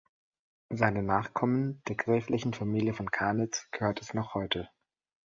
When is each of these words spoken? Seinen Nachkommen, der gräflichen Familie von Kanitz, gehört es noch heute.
Seinen 0.71 1.05
Nachkommen, 1.05 1.83
der 1.87 1.95
gräflichen 1.95 2.55
Familie 2.55 2.95
von 2.95 3.11
Kanitz, 3.11 3.67
gehört 3.69 4.01
es 4.01 4.15
noch 4.15 4.33
heute. 4.33 4.67